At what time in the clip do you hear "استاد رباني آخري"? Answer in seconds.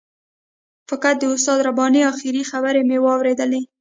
1.33-2.41